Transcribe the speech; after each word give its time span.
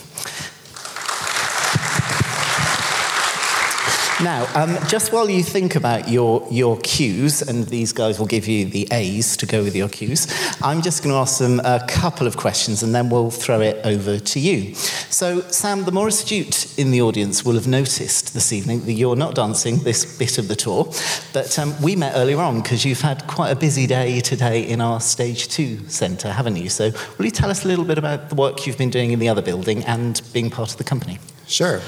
Now, 4.22 4.52
um, 4.54 4.78
just 4.90 5.14
while 5.14 5.30
you 5.30 5.42
think 5.42 5.78
about 5.78 6.10
your, 6.10 6.46
your 6.52 6.78
cues, 6.80 7.42
and 7.42 7.66
these 7.68 7.94
guys 7.94 8.20
will 8.20 8.26
give 8.26 8.50
you 8.50 8.66
the 8.66 8.86
A's 8.92 9.38
to 9.38 9.46
go 9.46 9.64
with 9.64 9.78
your 9.78 9.88
cues, 9.88 10.28
I'm 10.62 10.82
just 10.82 11.04
going 11.04 11.14
to 11.14 11.20
ask 11.20 11.40
them 11.40 11.62
a 11.62 11.86
couple 11.88 12.28
of 12.28 12.36
questions 12.36 12.84
and 12.84 12.94
then 12.94 13.10
we'll 13.10 13.32
throw 13.32 13.62
it 13.62 13.80
over 13.86 14.20
to 14.20 14.40
you. 14.42 14.76
So, 14.76 15.40
Sam, 15.52 15.86
the 15.86 15.94
more 15.94 16.10
astute 16.10 16.78
in 16.78 16.92
the 16.92 17.02
audience 17.02 17.46
will 17.46 17.54
have 17.54 17.68
noticed 17.68 18.34
this 18.34 18.52
evening 18.52 18.82
that 18.88 18.92
you're 18.92 19.16
not 19.16 19.36
dancing 19.36 19.78
this 19.84 20.18
bit 20.18 20.38
of 20.38 20.50
the 20.50 20.56
tour, 20.56 20.92
but 21.32 21.58
um, 21.58 21.74
we 21.82 21.96
met 21.96 22.12
earlier 22.18 22.40
on 22.40 22.62
because 22.62 22.84
you've 22.84 23.00
had 23.00 23.26
quite 23.26 23.52
a 23.52 23.56
busy 23.56 23.88
day 23.88 24.20
today 24.20 24.68
in 24.68 24.82
our 24.82 25.00
Stage 25.00 25.48
2 25.48 25.88
centre, 25.88 26.34
haven't 26.34 26.58
you? 26.58 26.68
So, 26.68 26.92
will 27.18 27.24
you 27.24 27.32
tell 27.32 27.50
us 27.50 27.64
a 27.64 27.70
little 27.70 27.86
bit 27.86 27.98
about 27.98 28.28
the 28.28 28.36
work 28.36 28.68
you've 28.68 28.78
been 28.78 28.90
doing 28.90 29.12
in 29.12 29.20
the 29.20 29.30
other 29.30 29.42
building 29.42 29.86
and 29.86 30.22
being 30.34 30.50
part 30.50 30.72
of 30.72 30.78
the 30.78 30.84
company? 30.84 31.20
Sure. 31.48 31.80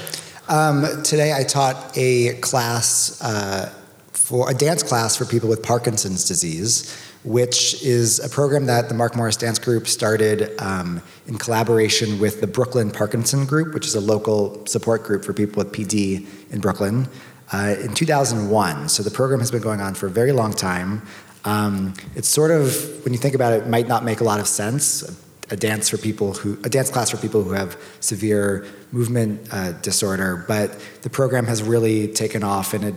Um, 0.48 1.02
today 1.04 1.32
I 1.32 1.44
taught 1.44 1.96
a 1.96 2.34
class 2.40 3.22
uh, 3.22 3.72
for 4.12 4.50
a 4.50 4.54
dance 4.54 4.82
class 4.82 5.16
for 5.16 5.24
people 5.24 5.48
with 5.48 5.62
Parkinson's 5.62 6.26
disease, 6.26 6.96
which 7.22 7.80
is 7.82 8.18
a 8.18 8.28
program 8.28 8.66
that 8.66 8.88
the 8.88 8.94
Mark 8.94 9.14
Morris 9.14 9.36
Dance 9.36 9.60
Group 9.60 9.86
started 9.86 10.60
um, 10.60 11.00
in 11.28 11.38
collaboration 11.38 12.18
with 12.18 12.40
the 12.40 12.48
Brooklyn 12.48 12.90
Parkinson 12.90 13.46
Group, 13.46 13.72
which 13.72 13.86
is 13.86 13.94
a 13.94 14.00
local 14.00 14.66
support 14.66 15.04
group 15.04 15.24
for 15.24 15.32
people 15.32 15.62
with 15.62 15.72
PD 15.72 16.26
in 16.50 16.60
Brooklyn, 16.60 17.08
uh, 17.52 17.76
in 17.80 17.94
2001. 17.94 18.88
So 18.88 19.04
the 19.04 19.12
program 19.12 19.38
has 19.38 19.52
been 19.52 19.62
going 19.62 19.80
on 19.80 19.94
for 19.94 20.06
a 20.06 20.10
very 20.10 20.32
long 20.32 20.52
time. 20.52 21.02
Um, 21.44 21.94
it's 22.16 22.28
sort 22.28 22.50
of, 22.50 23.04
when 23.04 23.12
you 23.12 23.18
think 23.18 23.36
about 23.36 23.52
it, 23.52 23.62
it 23.62 23.68
might 23.68 23.86
not 23.86 24.04
make 24.04 24.20
a 24.20 24.24
lot 24.24 24.40
of 24.40 24.48
sense 24.48 25.04
a 25.52 25.56
dance 25.56 25.88
for 25.88 25.98
people 25.98 26.32
who 26.32 26.58
a 26.64 26.68
dance 26.68 26.90
class 26.90 27.10
for 27.10 27.18
people 27.18 27.42
who 27.42 27.52
have 27.52 27.70
severe 28.00 28.66
movement 28.90 29.32
uh, 29.52 29.72
disorder 29.88 30.44
but 30.48 30.68
the 31.02 31.10
program 31.10 31.46
has 31.46 31.62
really 31.62 32.08
taken 32.08 32.42
off 32.42 32.74
and 32.74 32.84
it 32.84 32.94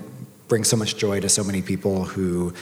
brings 0.47 0.67
so 0.67 0.77
much 0.77 0.97
joy 0.97 1.19
to 1.19 1.29
so 1.29 1.43
many 1.43 1.61
people 1.61 2.05
who 2.05 2.53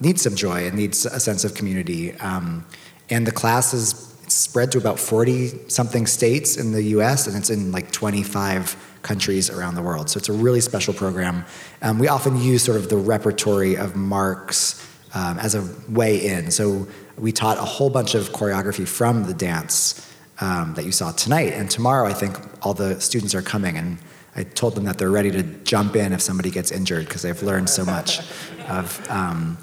need 0.00 0.18
some 0.20 0.34
joy 0.34 0.66
and 0.66 0.76
needs 0.76 1.06
a 1.06 1.20
sense 1.20 1.44
of 1.44 1.54
community. 1.54 2.12
Um, 2.14 2.64
and 3.10 3.26
the 3.26 3.32
class 3.32 3.74
is 3.74 4.14
spread 4.28 4.70
to 4.72 4.78
about 4.78 5.00
40 5.00 5.68
something 5.68 6.06
states 6.06 6.56
in 6.56 6.72
the 6.72 6.82
us 6.82 7.26
and 7.26 7.36
it's 7.36 7.50
in 7.50 7.72
like 7.72 7.90
25 7.92 8.76
countries 9.02 9.48
around 9.48 9.74
the 9.74 9.82
world. 9.82 10.10
So 10.10 10.18
it's 10.18 10.28
a 10.28 10.32
really 10.32 10.60
special 10.60 10.92
program. 10.92 11.44
Um, 11.80 11.98
we 11.98 12.08
often 12.08 12.36
use 12.36 12.62
sort 12.62 12.76
of 12.76 12.90
the 12.90 12.96
repertory 12.96 13.76
of 13.76 13.96
marks 13.96 14.84
um, 15.14 15.38
as 15.38 15.54
a 15.54 15.68
way 15.88 16.26
in 16.26 16.50
so 16.50 16.86
we 17.18 17.32
taught 17.32 17.58
a 17.58 17.62
whole 17.62 17.90
bunch 17.90 18.14
of 18.14 18.30
choreography 18.30 18.86
from 18.86 19.24
the 19.24 19.34
dance 19.34 20.06
um, 20.40 20.74
that 20.74 20.84
you 20.84 20.92
saw 20.92 21.12
tonight. 21.12 21.52
And 21.52 21.70
tomorrow, 21.70 22.08
I 22.08 22.12
think 22.12 22.38
all 22.64 22.74
the 22.74 23.00
students 23.00 23.34
are 23.34 23.42
coming, 23.42 23.76
and 23.76 23.98
I 24.36 24.44
told 24.44 24.74
them 24.74 24.84
that 24.84 24.98
they're 24.98 25.10
ready 25.10 25.30
to 25.32 25.42
jump 25.42 25.96
in 25.96 26.12
if 26.12 26.20
somebody 26.20 26.50
gets 26.50 26.70
injured 26.70 27.06
because 27.06 27.22
they've 27.22 27.42
learned 27.42 27.68
so 27.68 27.84
much 27.84 28.20
of 28.68 29.04
um, 29.10 29.58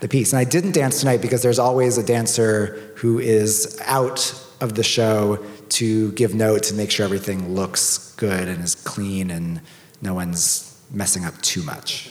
the 0.00 0.08
piece. 0.08 0.32
And 0.32 0.40
I 0.40 0.44
didn't 0.44 0.72
dance 0.72 1.00
tonight 1.00 1.20
because 1.20 1.42
there's 1.42 1.58
always 1.58 1.98
a 1.98 2.02
dancer 2.02 2.92
who 2.96 3.18
is 3.18 3.80
out 3.84 4.42
of 4.60 4.74
the 4.74 4.82
show 4.82 5.44
to 5.68 6.12
give 6.12 6.34
notes 6.34 6.70
and 6.70 6.78
make 6.78 6.90
sure 6.90 7.04
everything 7.04 7.54
looks 7.54 8.14
good 8.14 8.48
and 8.48 8.64
is 8.64 8.74
clean 8.74 9.30
and 9.30 9.60
no 10.00 10.14
one's 10.14 10.80
messing 10.90 11.24
up 11.24 11.38
too 11.42 11.62
much. 11.62 12.10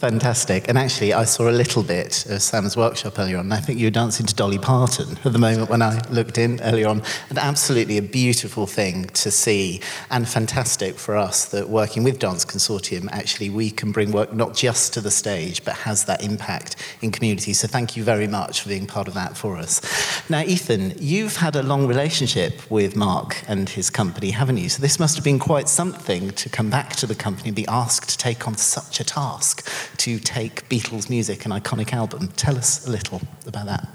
Fantastic. 0.00 0.66
And 0.66 0.78
actually, 0.78 1.12
I 1.12 1.24
saw 1.24 1.50
a 1.50 1.52
little 1.52 1.82
bit 1.82 2.24
of 2.30 2.40
Sam's 2.40 2.74
workshop 2.74 3.18
earlier 3.18 3.36
on. 3.36 3.52
I 3.52 3.58
think 3.58 3.78
you 3.78 3.88
were 3.88 3.90
dancing 3.90 4.24
to 4.24 4.34
Dolly 4.34 4.56
Parton 4.56 5.18
at 5.26 5.32
the 5.34 5.38
moment 5.38 5.68
when 5.68 5.82
I 5.82 6.00
looked 6.08 6.38
in 6.38 6.58
earlier 6.62 6.88
on. 6.88 7.02
And 7.28 7.38
absolutely 7.38 7.98
a 7.98 8.02
beautiful 8.02 8.66
thing 8.66 9.08
to 9.08 9.30
see, 9.30 9.82
and 10.08 10.26
fantastic 10.26 10.98
for 10.98 11.18
us 11.18 11.44
that 11.50 11.68
working 11.68 12.02
with 12.02 12.18
Dance 12.18 12.46
Consortium, 12.46 13.10
actually, 13.12 13.50
we 13.50 13.70
can 13.70 13.92
bring 13.92 14.10
work 14.10 14.32
not 14.32 14.54
just 14.54 14.94
to 14.94 15.02
the 15.02 15.10
stage, 15.10 15.62
but 15.66 15.74
has 15.74 16.06
that 16.06 16.24
impact 16.24 16.76
in 17.02 17.12
community. 17.12 17.52
So 17.52 17.68
thank 17.68 17.94
you 17.94 18.02
very 18.02 18.26
much 18.26 18.62
for 18.62 18.70
being 18.70 18.86
part 18.86 19.06
of 19.06 19.12
that 19.12 19.36
for 19.36 19.58
us. 19.58 19.82
Now, 20.30 20.40
Ethan, 20.40 20.94
you've 20.98 21.36
had 21.36 21.56
a 21.56 21.62
long 21.62 21.86
relationship 21.86 22.70
with 22.70 22.96
Mark 22.96 23.44
and 23.46 23.68
his 23.68 23.90
company, 23.90 24.30
haven't 24.30 24.56
you? 24.56 24.70
So 24.70 24.80
this 24.80 24.98
must 24.98 25.16
have 25.16 25.24
been 25.24 25.38
quite 25.38 25.68
something 25.68 26.30
to 26.30 26.48
come 26.48 26.70
back 26.70 26.96
to 26.96 27.06
the 27.06 27.14
company 27.14 27.50
and 27.50 27.56
be 27.56 27.66
asked 27.66 28.08
to 28.08 28.16
take 28.16 28.48
on 28.48 28.56
such 28.56 28.98
a 28.98 29.04
task 29.04 29.68
to 29.98 30.18
take 30.18 30.68
Beatles 30.68 31.10
music, 31.10 31.44
an 31.44 31.52
iconic 31.52 31.92
album. 31.92 32.28
Tell 32.36 32.56
us 32.56 32.86
a 32.86 32.90
little 32.90 33.20
about 33.46 33.66
that. 33.66 33.88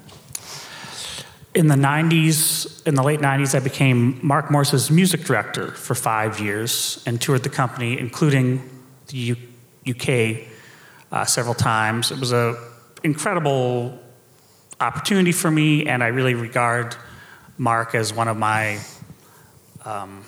In 1.53 1.68
the 1.68 1.75
90s, 1.75 2.86
in 2.86 2.95
the 2.95 3.03
late 3.03 3.21
90s, 3.21 3.56
I 3.56 3.59
became 3.59 4.19
Mark 4.21 4.51
Morris's 4.51 4.92
music 4.92 5.21
director 5.24 5.71
for 5.71 5.95
five 5.95 6.39
years 6.39 7.01
and 7.06 7.21
toured 7.21 7.44
the 7.44 7.50
company, 7.50 7.97
including 7.97 8.69
the 9.07 9.38
UK, 9.88 10.47
uh, 11.12 11.24
several 11.25 11.53
times. 11.53 12.12
It 12.12 12.19
was 12.19 12.33
an 12.33 12.57
incredible 13.03 13.98
opportunity 14.81 15.31
for 15.31 15.50
me, 15.50 15.86
and 15.86 16.03
I 16.03 16.07
really 16.07 16.33
regard 16.33 16.95
Mark 17.57 17.95
as 17.95 18.13
one 18.13 18.27
of 18.27 18.36
my 18.36 18.80
um, 19.86 20.25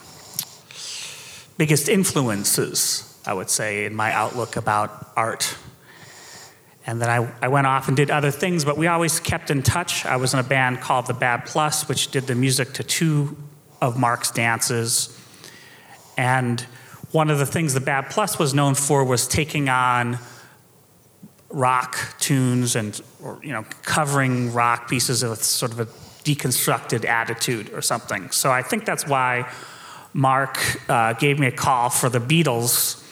biggest 1.57 1.89
influences 1.89 3.06
I 3.27 3.33
would 3.33 3.49
say, 3.49 3.85
in 3.85 3.93
my 3.93 4.11
outlook 4.13 4.55
about 4.55 5.11
art. 5.15 5.55
And 6.85 7.01
then 7.01 7.09
I, 7.09 7.29
I 7.41 7.49
went 7.49 7.67
off 7.67 7.89
and 7.89 7.97
did 7.97 8.09
other 8.09 8.31
things, 8.31 8.63
but 8.63 8.77
we 8.77 8.87
always 8.87 9.19
kept 9.19 9.51
in 9.51 9.61
touch. 9.61 10.05
I 10.05 10.15
was 10.15 10.33
in 10.33 10.39
a 10.39 10.43
band 10.43 10.79
called 10.79 11.07
The 11.07 11.13
Bad 11.13 11.45
Plus, 11.45 11.89
which 11.89 12.09
did 12.11 12.25
the 12.27 12.35
music 12.35 12.73
to 12.75 12.83
two 12.83 13.35
of 13.81 13.99
Mark's 13.99 14.31
dances. 14.31 15.13
And 16.17 16.61
one 17.11 17.29
of 17.29 17.37
the 17.37 17.45
things 17.45 17.73
the 17.73 17.81
Bad 17.81 18.09
Plus 18.09 18.39
was 18.39 18.53
known 18.53 18.75
for 18.75 19.03
was 19.03 19.27
taking 19.27 19.67
on 19.67 20.17
rock 21.49 21.97
tunes 22.19 22.75
and 22.75 23.01
or, 23.23 23.39
you 23.41 23.53
know 23.53 23.63
covering 23.83 24.53
rock 24.53 24.89
pieces 24.89 25.23
with 25.23 25.41
sort 25.41 25.71
of 25.71 25.79
a 25.79 25.85
deconstructed 26.23 27.05
attitude 27.05 27.71
or 27.73 27.81
something. 27.81 28.29
So 28.31 28.51
I 28.51 28.61
think 28.61 28.85
that's 28.85 29.07
why 29.07 29.49
Mark 30.13 30.57
uh, 30.89 31.13
gave 31.13 31.39
me 31.39 31.47
a 31.47 31.51
call 31.51 31.89
for 31.89 32.09
the 32.09 32.19
Beatles. 32.19 33.03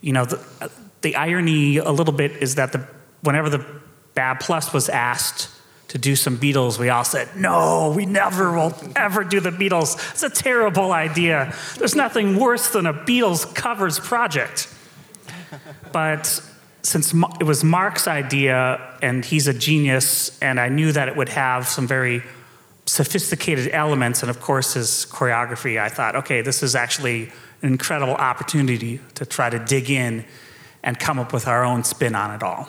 You 0.00 0.12
know, 0.12 0.24
the, 0.24 0.70
the 1.02 1.16
irony 1.16 1.78
a 1.78 1.90
little 1.90 2.14
bit 2.14 2.32
is 2.32 2.54
that 2.56 2.72
the 2.72 2.86
whenever 3.22 3.50
the 3.50 3.64
Bad 4.14 4.40
Plus 4.40 4.72
was 4.72 4.88
asked 4.88 5.48
to 5.88 5.98
do 5.98 6.14
some 6.16 6.36
Beatles, 6.38 6.78
we 6.78 6.88
all 6.90 7.04
said, 7.04 7.28
no, 7.36 7.92
we 7.96 8.04
never 8.04 8.52
will 8.52 8.74
ever 8.94 9.24
do 9.24 9.40
the 9.40 9.50
Beatles. 9.50 9.96
It's 10.12 10.22
a 10.22 10.30
terrible 10.30 10.92
idea. 10.92 11.54
There's 11.78 11.94
nothing 11.94 12.38
worse 12.38 12.68
than 12.68 12.86
a 12.86 12.92
Beatles 12.92 13.54
covers 13.54 13.98
project. 13.98 14.68
But 15.92 16.42
since 16.82 17.14
it 17.40 17.44
was 17.44 17.64
Mark's 17.64 18.06
idea 18.06 18.96
and 19.02 19.24
he's 19.24 19.46
a 19.48 19.54
genius, 19.54 20.38
and 20.40 20.60
I 20.60 20.68
knew 20.68 20.92
that 20.92 21.08
it 21.08 21.16
would 21.16 21.30
have 21.30 21.66
some 21.66 21.86
very 21.86 22.22
sophisticated 22.84 23.70
elements, 23.72 24.22
and 24.22 24.30
of 24.30 24.40
course 24.40 24.74
his 24.74 25.06
choreography, 25.10 25.80
I 25.80 25.88
thought, 25.88 26.16
okay, 26.16 26.42
this 26.42 26.62
is 26.62 26.74
actually 26.74 27.30
an 27.62 27.72
incredible 27.72 28.14
opportunity 28.14 29.00
to 29.14 29.26
try 29.26 29.50
to 29.50 29.58
dig 29.58 29.90
in 29.90 30.24
and 30.82 30.98
come 30.98 31.18
up 31.18 31.32
with 31.32 31.46
our 31.46 31.64
own 31.64 31.84
spin 31.84 32.14
on 32.14 32.34
it 32.34 32.42
all. 32.42 32.68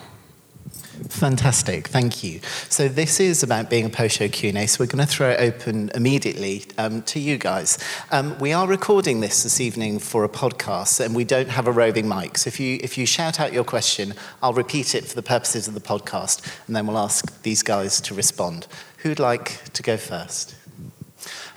Fantastic, 1.07 1.87
thank 1.87 2.23
you. 2.23 2.41
So 2.67 2.89
this 2.89 3.21
is 3.21 3.41
about 3.41 3.69
being 3.69 3.85
a 3.85 3.89
post-show 3.89 4.27
Q&A, 4.27 4.67
so 4.67 4.83
we're 4.83 4.87
going 4.87 5.05
to 5.05 5.09
throw 5.09 5.29
it 5.29 5.39
open 5.39 5.89
immediately 5.95 6.65
um, 6.77 7.03
to 7.03 7.19
you 7.19 7.37
guys. 7.37 7.77
Um, 8.11 8.37
we 8.39 8.51
are 8.51 8.67
recording 8.67 9.21
this 9.21 9.43
this 9.43 9.61
evening 9.61 9.99
for 9.99 10.25
a 10.25 10.29
podcast, 10.29 11.03
and 11.03 11.15
we 11.15 11.23
don't 11.23 11.47
have 11.47 11.67
a 11.67 11.71
roving 11.71 12.07
mic. 12.07 12.37
So 12.37 12.49
if 12.49 12.59
you, 12.59 12.79
if 12.83 12.97
you 12.97 13.05
shout 13.05 13.39
out 13.39 13.53
your 13.53 13.63
question, 13.63 14.13
I'll 14.43 14.53
repeat 14.53 14.93
it 14.93 15.05
for 15.05 15.15
the 15.15 15.23
purposes 15.23 15.69
of 15.69 15.73
the 15.73 15.79
podcast, 15.79 16.45
and 16.67 16.75
then 16.75 16.85
we'll 16.85 16.97
ask 16.97 17.41
these 17.43 17.63
guys 17.63 18.01
to 18.01 18.13
respond. 18.13 18.67
Who'd 18.97 19.19
like 19.19 19.71
to 19.73 19.81
go 19.81 19.95
first? 19.95 20.55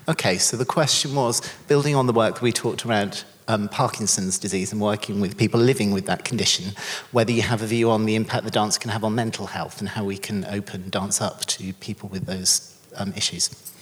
Okay, 0.08 0.36
so 0.36 0.56
the 0.56 0.64
question 0.64 1.14
was, 1.14 1.40
building 1.68 1.94
on 1.94 2.08
the 2.08 2.12
work 2.12 2.34
that 2.34 2.42
we 2.42 2.50
talked 2.50 2.84
around 2.84 3.22
um, 3.46 3.68
Parkinson's 3.68 4.36
disease 4.36 4.72
and 4.72 4.80
working 4.80 5.20
with 5.20 5.38
people 5.38 5.60
living 5.60 5.92
with 5.92 6.06
that 6.06 6.24
condition, 6.24 6.72
whether 7.12 7.30
you 7.30 7.42
have 7.42 7.62
a 7.62 7.66
view 7.66 7.88
on 7.88 8.04
the 8.04 8.16
impact 8.16 8.44
the 8.44 8.50
dance 8.50 8.78
can 8.78 8.90
have 8.90 9.04
on 9.04 9.14
mental 9.14 9.46
health 9.46 9.78
and 9.78 9.88
how 9.88 10.02
we 10.02 10.18
can 10.18 10.44
open 10.46 10.90
dance 10.90 11.20
up 11.20 11.44
to 11.46 11.72
people 11.74 12.08
with 12.08 12.26
those 12.26 12.76
um, 12.96 13.12
issues. 13.16 13.72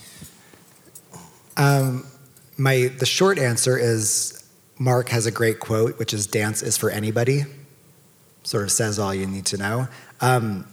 Um, 1.57 2.07
my 2.59 2.91
the 2.99 3.07
short 3.07 3.39
answer 3.39 3.79
is 3.79 4.47
Mark 4.79 5.09
has 5.09 5.25
a 5.25 5.31
great 5.31 5.59
quote, 5.59 5.99
which 5.99 6.13
is 6.13 6.27
"Dance 6.27 6.63
is 6.63 6.77
for 6.77 6.91
anybody." 6.91 7.45
Sort 8.43 8.65
of 8.65 8.73
says 8.73 8.99
all 8.99 9.15
you 9.15 9.27
need 9.27 9.47
to 9.47 9.57
know. 9.57 9.89
Um, 10.21 10.67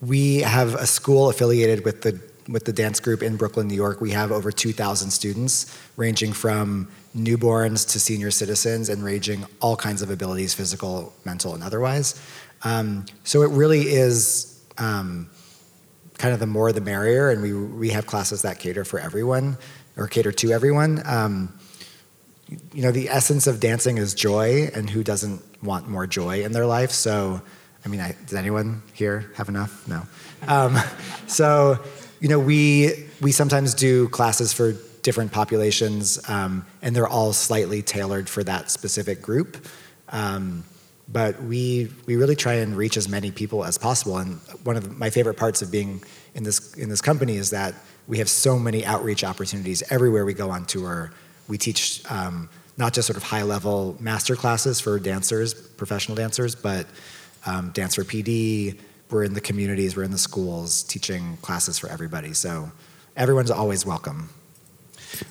we 0.00 0.38
have 0.38 0.74
a 0.74 0.86
school 0.86 1.28
affiliated 1.28 1.84
with 1.84 2.02
the 2.02 2.20
with 2.50 2.64
the 2.64 2.72
dance 2.72 3.00
group 3.00 3.22
in 3.22 3.36
Brooklyn, 3.36 3.68
New 3.68 3.74
York. 3.74 4.00
We 4.00 4.10
have 4.10 4.32
over 4.32 4.50
2,000 4.50 5.10
students, 5.10 5.78
ranging 5.96 6.32
from 6.32 6.88
newborns 7.16 7.88
to 7.92 8.00
senior 8.00 8.30
citizens 8.30 8.88
and 8.88 9.04
ranging 9.04 9.44
all 9.60 9.76
kinds 9.76 10.02
of 10.02 10.10
abilities 10.10 10.54
physical, 10.54 11.12
mental, 11.24 11.54
and 11.54 11.62
otherwise. 11.62 12.20
Um, 12.62 13.06
so 13.24 13.42
it 13.42 13.50
really 13.50 13.82
is 13.82 14.62
um, 14.78 15.30
kind 16.18 16.34
of 16.34 16.40
the 16.40 16.46
more 16.46 16.72
the 16.72 16.80
merrier, 16.80 17.30
and 17.30 17.40
we, 17.40 17.54
we 17.54 17.90
have 17.90 18.06
classes 18.06 18.42
that 18.42 18.58
cater 18.58 18.84
for 18.84 18.98
everyone 18.98 19.56
or 19.96 20.06
cater 20.08 20.32
to 20.32 20.52
everyone. 20.52 21.02
Um, 21.06 21.54
you 22.72 22.82
know, 22.82 22.90
the 22.90 23.08
essence 23.08 23.46
of 23.46 23.60
dancing 23.60 23.98
is 23.98 24.12
joy, 24.12 24.70
and 24.74 24.90
who 24.90 25.04
doesn't 25.04 25.40
want 25.62 25.88
more 25.88 26.06
joy 26.06 26.42
in 26.42 26.52
their 26.52 26.66
life? 26.66 26.90
So, 26.90 27.40
I 27.84 27.88
mean, 27.88 28.00
I, 28.00 28.16
does 28.26 28.34
anyone 28.34 28.82
here 28.92 29.30
have 29.36 29.48
enough? 29.48 29.86
No. 29.86 30.02
Um, 30.48 30.76
so, 31.26 31.78
you 32.20 32.28
know, 32.28 32.38
we 32.38 33.08
we 33.20 33.32
sometimes 33.32 33.74
do 33.74 34.08
classes 34.08 34.52
for 34.52 34.74
different 35.02 35.32
populations, 35.32 36.20
um, 36.28 36.66
and 36.82 36.94
they're 36.94 37.08
all 37.08 37.32
slightly 37.32 37.82
tailored 37.82 38.28
for 38.28 38.44
that 38.44 38.70
specific 38.70 39.22
group. 39.22 39.66
Um, 40.10 40.64
but 41.08 41.42
we 41.42 41.90
we 42.06 42.16
really 42.16 42.36
try 42.36 42.54
and 42.54 42.76
reach 42.76 42.96
as 42.96 43.08
many 43.08 43.30
people 43.30 43.64
as 43.64 43.78
possible. 43.78 44.18
And 44.18 44.38
one 44.64 44.76
of 44.76 44.98
my 44.98 45.10
favorite 45.10 45.36
parts 45.36 45.62
of 45.62 45.70
being 45.70 46.02
in 46.34 46.44
this 46.44 46.74
in 46.74 46.88
this 46.88 47.00
company 47.00 47.36
is 47.36 47.50
that 47.50 47.74
we 48.06 48.18
have 48.18 48.28
so 48.28 48.58
many 48.58 48.84
outreach 48.84 49.24
opportunities 49.24 49.82
everywhere 49.90 50.24
we 50.24 50.34
go 50.34 50.50
on 50.50 50.66
tour. 50.66 51.12
We 51.48 51.58
teach 51.58 52.02
um, 52.10 52.48
not 52.76 52.92
just 52.92 53.06
sort 53.06 53.16
of 53.16 53.22
high 53.22 53.42
level 53.42 53.96
master 53.98 54.36
classes 54.36 54.80
for 54.80 54.98
dancers, 54.98 55.54
professional 55.54 56.16
dancers, 56.16 56.54
but 56.54 56.86
um, 57.46 57.70
dance 57.70 57.96
PD. 57.96 58.78
We're 59.10 59.24
in 59.24 59.34
the 59.34 59.40
communities, 59.40 59.96
we're 59.96 60.04
in 60.04 60.12
the 60.12 60.18
schools, 60.18 60.82
teaching 60.82 61.36
classes 61.42 61.78
for 61.78 61.88
everybody. 61.88 62.32
So 62.32 62.70
everyone's 63.16 63.50
always 63.50 63.84
welcome. 63.84 64.30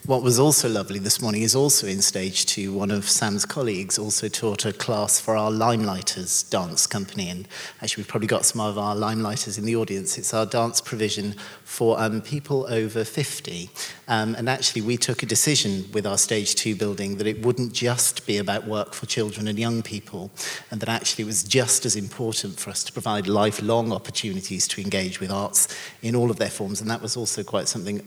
What 0.06 0.24
was 0.24 0.40
also 0.40 0.68
lovely 0.68 1.00
this 1.00 1.22
morning 1.22 1.44
is 1.44 1.56
also 1.56 1.88
in 1.88 2.02
stage 2.02 2.46
two. 2.46 2.74
One 2.74 2.92
of 2.92 3.08
Sam's 3.08 3.46
colleagues 3.46 3.98
also 3.98 4.28
taught 4.28 4.66
a 4.66 4.74
class 4.74 5.20
for 5.20 5.38
our 5.38 5.52
Limelighters 5.52 6.50
dance 6.50 6.86
company. 6.86 7.30
And 7.30 7.48
actually, 7.82 8.02
we've 8.02 8.10
probably 8.10 8.28
got 8.28 8.46
some 8.46 8.60
of 8.60 8.78
our 8.78 8.96
Limelighters 8.96 9.58
in 9.58 9.66
the 9.66 9.76
audience. 9.76 10.18
It's 10.18 10.34
our 10.34 10.46
dance 10.46 10.82
provision 10.82 11.36
for 11.64 12.00
um, 12.00 12.22
people 12.22 12.66
over 12.70 13.06
50. 13.06 13.70
Um, 14.08 14.36
and 14.36 14.50
actually, 14.50 14.82
we 14.82 14.98
took 14.98 15.24
a 15.24 15.26
decision 15.26 15.86
with 15.94 16.06
our 16.06 16.18
stage 16.18 16.56
two 16.56 16.76
building 16.76 17.18
that 17.18 17.28
it 17.28 17.46
wouldn't 17.46 17.72
just 17.72 18.28
be 18.28 18.38
about 18.38 18.68
work 18.68 18.94
for 18.94 19.06
children 19.06 19.48
and 19.48 19.58
young 19.58 19.82
people, 19.82 20.32
and 20.72 20.82
that 20.82 20.90
actually 20.90 21.24
it 21.24 21.28
was 21.28 21.44
just 21.44 21.86
as 21.86 21.96
important 21.96 22.60
for 22.60 22.70
us 22.70 22.84
to 22.84 22.92
provide 22.92 23.28
lifelong 23.28 23.94
opportunities 23.94 24.68
to 24.68 24.82
engage 24.82 25.20
with 25.20 25.32
arts 25.32 25.68
in 26.02 26.16
all 26.16 26.30
of 26.30 26.38
their 26.38 26.50
forms. 26.50 26.82
And 26.82 26.90
that 26.90 27.02
was 27.02 27.16
also 27.16 27.44
quite 27.44 27.68
something 27.68 28.02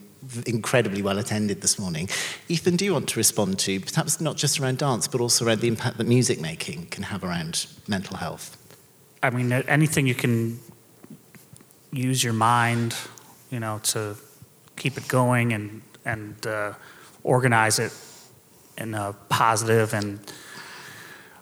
incredibly 0.47 1.03
well 1.03 1.19
attended 1.19 1.61
this 1.61 1.79
morning. 1.79 2.09
Ethan, 2.49 2.77
do 2.77 2.85
you 2.85 2.93
want 2.93 3.09
to 3.09 3.19
respond 3.19 3.59
to 3.61 3.81
perhaps 3.81 4.21
not 4.21 4.37
just 4.37 4.61
around 4.61 4.79
dance, 4.79 5.09
but 5.09 5.21
also 5.21 5.45
around 5.45 5.61
the 5.61 5.69
impact 5.69 5.99
that 5.99 6.07
music 6.07 6.41
making 6.41 6.87
can 6.87 7.05
have 7.05 7.25
around 7.25 7.67
mental 7.89 8.17
health? 8.17 8.57
I 9.23 9.31
mean, 9.31 9.53
anything 9.53 10.07
you 10.07 10.15
can 10.15 10.59
use 11.93 12.25
your 12.25 12.33
mind, 12.33 12.95
you 13.51 13.61
know, 13.61 13.81
to 13.85 14.17
keep 14.77 14.97
it 14.97 15.07
going 15.09 15.53
and 15.53 15.83
and 16.05 16.47
uh, 16.47 16.73
organize 17.23 17.79
it 17.79 17.93
in 18.79 18.95
a 18.95 19.15
positive 19.29 19.95
and 19.95 20.19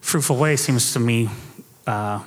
fruitful 0.01 0.37
way 0.37 0.57
seems 0.57 0.93
to 0.93 1.01
me 1.01 1.29
uh, 1.87 2.23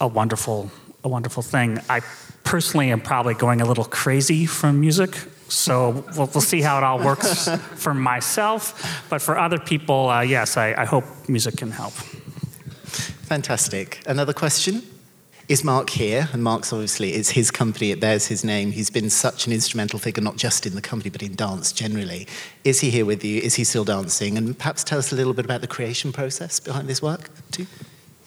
a 0.00 0.06
wonderful 0.06 0.70
a 1.04 1.08
wonderful 1.08 1.42
thing. 1.42 1.80
I 1.88 2.00
personally 2.44 2.90
am 2.90 3.00
probably 3.00 3.34
going 3.34 3.60
a 3.60 3.66
little 3.66 3.84
crazy 3.84 4.44
from 4.44 4.80
music 4.80 5.16
so 5.50 6.04
we'll, 6.16 6.30
we'll 6.32 6.40
see 6.40 6.60
how 6.60 6.78
it 6.78 6.84
all 6.84 7.04
works 7.04 7.48
for 7.76 7.94
myself. 7.94 9.06
But 9.10 9.20
for 9.20 9.38
other 9.38 9.58
people, 9.58 10.08
uh, 10.08 10.22
yes, 10.22 10.56
I, 10.56 10.74
I 10.74 10.84
hope 10.84 11.04
music 11.28 11.56
can 11.56 11.70
help. 11.70 11.92
Fantastic. 11.92 14.02
Another 14.06 14.32
question? 14.32 14.82
Is 15.48 15.64
Mark 15.64 15.90
here? 15.90 16.28
And 16.32 16.44
Mark's 16.44 16.72
obviously, 16.72 17.14
it's 17.14 17.30
his 17.30 17.50
company, 17.50 17.90
it 17.90 17.98
bears 17.98 18.28
his 18.28 18.44
name. 18.44 18.70
He's 18.70 18.88
been 18.88 19.10
such 19.10 19.48
an 19.48 19.52
instrumental 19.52 19.98
figure, 19.98 20.22
not 20.22 20.36
just 20.36 20.64
in 20.64 20.76
the 20.76 20.80
company, 20.80 21.10
but 21.10 21.24
in 21.24 21.34
dance 21.34 21.72
generally. 21.72 22.28
Is 22.62 22.80
he 22.80 22.90
here 22.90 23.04
with 23.04 23.24
you? 23.24 23.40
Is 23.40 23.56
he 23.56 23.64
still 23.64 23.84
dancing? 23.84 24.38
And 24.38 24.56
perhaps 24.56 24.84
tell 24.84 25.00
us 25.00 25.10
a 25.10 25.16
little 25.16 25.34
bit 25.34 25.44
about 25.44 25.60
the 25.60 25.66
creation 25.66 26.12
process 26.12 26.60
behind 26.60 26.88
this 26.88 27.02
work, 27.02 27.30
too. 27.50 27.66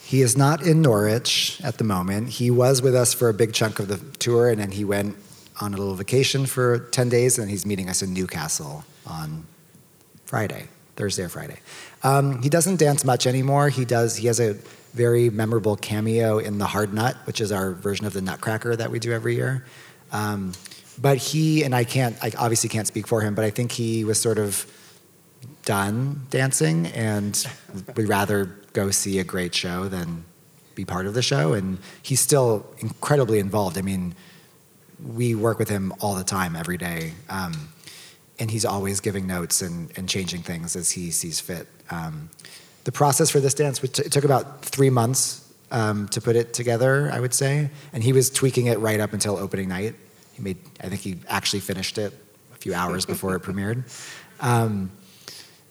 He 0.03 0.21
is 0.21 0.35
not 0.35 0.63
in 0.63 0.81
Norwich 0.81 1.61
at 1.63 1.77
the 1.77 1.85
moment. 1.85 2.27
He 2.27 2.51
was 2.51 2.81
with 2.81 2.93
us 2.93 3.13
for 3.13 3.29
a 3.29 3.33
big 3.33 3.53
chunk 3.53 3.79
of 3.79 3.87
the 3.87 3.99
tour, 4.19 4.49
and 4.49 4.59
then 4.59 4.71
he 4.71 4.83
went 4.83 5.15
on 5.61 5.73
a 5.73 5.77
little 5.77 5.95
vacation 5.95 6.45
for 6.45 6.79
10 6.79 7.09
days, 7.09 7.37
and 7.37 7.49
he's 7.49 7.65
meeting 7.65 7.89
us 7.89 8.01
in 8.01 8.13
Newcastle 8.13 8.83
on 9.05 9.45
Friday, 10.25 10.67
Thursday 10.95 11.23
or 11.23 11.29
Friday. 11.29 11.59
Um, 12.03 12.41
he 12.41 12.49
doesn't 12.49 12.77
dance 12.77 13.05
much 13.05 13.27
anymore. 13.27 13.69
He 13.69 13.85
does. 13.85 14.17
He 14.17 14.27
has 14.27 14.39
a 14.39 14.55
very 14.93 15.29
memorable 15.29 15.75
cameo 15.75 16.37
in 16.37 16.57
the 16.57 16.65
Hard 16.65 16.93
Nut, 16.93 17.15
which 17.25 17.41
is 17.41 17.51
our 17.51 17.71
version 17.71 18.05
of 18.05 18.13
the 18.13 18.21
Nutcracker 18.21 18.75
that 18.75 18.91
we 18.91 18.99
do 18.99 19.11
every 19.11 19.35
year. 19.35 19.65
Um, 20.11 20.53
but 21.01 21.17
he 21.17 21.63
and 21.63 21.73
I 21.73 21.83
can't. 21.83 22.15
I 22.23 22.31
obviously 22.37 22.69
can't 22.69 22.87
speak 22.87 23.07
for 23.07 23.21
him, 23.21 23.33
but 23.33 23.45
I 23.45 23.49
think 23.49 23.71
he 23.71 24.03
was 24.03 24.19
sort 24.19 24.37
of 24.37 24.65
done 25.65 26.21
dancing, 26.29 26.87
and 26.87 27.47
would 27.95 28.07
rather 28.07 28.45
go 28.73 28.91
see 28.91 29.19
a 29.19 29.23
great 29.23 29.55
show 29.55 29.87
than 29.87 30.25
be 30.75 30.85
part 30.85 31.05
of 31.05 31.13
the 31.13 31.21
show. 31.21 31.53
And 31.53 31.77
he's 32.01 32.19
still 32.19 32.65
incredibly 32.79 33.39
involved. 33.39 33.77
I 33.77 33.81
mean 33.81 34.15
we 35.03 35.35
work 35.35 35.59
with 35.59 35.69
him 35.69 35.93
all 35.99 36.15
the 36.15 36.23
time, 36.23 36.55
every 36.55 36.77
day. 36.77 37.13
Um, 37.29 37.69
and 38.39 38.49
he's 38.49 38.65
always 38.65 38.99
giving 38.99 39.27
notes 39.27 39.61
and, 39.61 39.91
and 39.97 40.09
changing 40.09 40.41
things 40.41 40.75
as 40.75 40.91
he 40.91 41.11
sees 41.11 41.39
fit. 41.39 41.67
Um, 41.91 42.29
the 42.83 42.91
process 42.91 43.29
for 43.29 43.39
this 43.39 43.53
dance 43.53 43.83
it 43.83 43.93
took 44.11 44.23
about 44.23 44.63
three 44.63 44.89
months 44.89 45.53
um, 45.71 46.07
to 46.09 46.21
put 46.21 46.35
it 46.35 46.53
together, 46.53 47.09
I 47.11 47.19
would 47.19 47.33
say. 47.33 47.69
And 47.93 48.03
he 48.03 48.13
was 48.13 48.29
tweaking 48.29 48.67
it 48.67 48.79
right 48.79 48.99
up 48.99 49.13
until 49.13 49.37
opening 49.37 49.69
night. 49.69 49.95
He 50.33 50.41
made, 50.41 50.57
I 50.81 50.89
think 50.89 51.01
he 51.01 51.17
actually 51.27 51.59
finished 51.59 51.97
it 51.97 52.13
a 52.53 52.57
few 52.57 52.73
hours 52.73 53.05
before 53.05 53.35
it 53.35 53.41
premiered. 53.43 53.83
Um, 54.39 54.91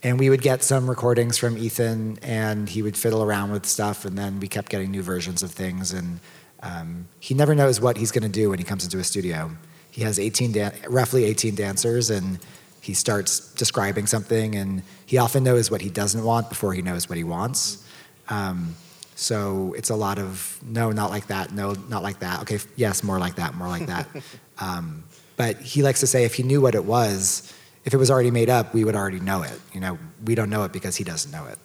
and 0.03 0.19
we 0.19 0.31
would 0.31 0.43
get 0.43 0.65
some 0.65 0.91
recordings 0.91 1.39
from 1.39 1.57
Ethan, 1.57 2.19
and 2.23 2.69
he 2.69 2.83
would 2.83 2.97
fiddle 2.97 3.23
around 3.23 3.53
with 3.53 3.67
stuff, 3.67 4.05
and 4.05 4.19
then 4.19 4.41
we 4.41 4.49
kept 4.49 4.69
getting 4.69 4.91
new 4.91 5.03
versions 5.03 5.45
of 5.45 5.53
things. 5.53 5.93
And 5.93 6.19
um, 6.63 7.09
he 7.19 7.35
never 7.35 7.55
knows 7.55 7.81
what 7.81 7.97
he's 7.97 8.13
going 8.13 8.23
to 8.23 8.29
do 8.29 8.51
when 8.51 8.59
he 8.59 8.65
comes 8.65 8.85
into 8.85 8.99
a 8.99 9.05
studio. 9.05 9.51
He 9.91 10.03
has 10.03 10.19
18 10.19 10.53
dan- 10.53 10.75
roughly 10.89 11.25
18 11.25 11.55
dancers, 11.55 12.09
and 12.09 12.39
he 12.81 12.95
starts 12.95 13.53
describing 13.55 14.07
something, 14.07 14.55
and 14.55 14.83
he 15.05 15.19
often 15.19 15.45
knows 15.45 15.71
what 15.71 15.81
he 15.81 15.91
doesn't 15.91 16.23
want 16.23 16.49
before 16.49 16.73
he 16.73 16.83
knows 16.83 17.09
what 17.09 17.19
he 17.19 17.25
wants. 17.25 17.85
Um, 18.29 18.77
so 19.15 19.75
it's 19.77 19.91
a 19.91 19.97
lot 19.97 20.19
of 20.19 20.59
no, 20.63 20.91
not 20.91 21.11
like 21.11 21.27
that, 21.27 21.53
no, 21.53 21.75
not 21.89 22.03
like 22.03 22.21
that. 22.21 22.41
Okay, 22.43 22.59
yes, 22.77 23.03
more 23.03 23.19
like 23.19 23.37
that, 23.37 23.55
more 23.55 23.69
like 23.69 23.87
that. 23.87 24.09
um, 24.59 25.05
but 25.37 25.57
he 25.61 25.83
likes 25.83 26.01
to 26.01 26.07
say 26.07 26.25
if 26.25 26.35
he 26.35 26.43
knew 26.43 26.61
what 26.61 26.75
it 26.75 26.85
was, 26.85 27.53
if 27.85 27.93
it 27.93 27.97
was 27.97 28.11
already 28.11 28.31
made 28.31 28.49
up, 28.49 28.75
we 28.75 28.85
would 28.85 28.95
already 28.95 29.21
know 29.21 29.43
it. 29.43 29.61
You 29.73 29.81
know, 29.81 29.99
we 30.25 30.35
don't 30.35 30.51
know 30.51 30.65
it 30.65 30.73
because 30.73 30.97
he 30.97 31.05
doesn't 31.05 31.31
know 31.31 31.47
it. 31.47 31.59